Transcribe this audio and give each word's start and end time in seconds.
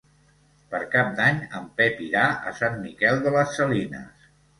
Per 0.69 0.77
Cap 0.93 1.09
d'Any 1.19 1.35
en 1.59 1.67
Pep 1.81 2.01
irà 2.05 2.23
a 2.53 2.53
Sant 2.61 2.79
Miquel 2.87 3.21
de 3.27 3.35
les 3.37 3.53
Salines. 3.59 4.27